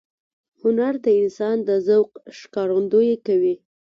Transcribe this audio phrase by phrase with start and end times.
[0.61, 2.09] هنر د انسان د ذوق
[2.39, 3.55] ښکارندویي کوي.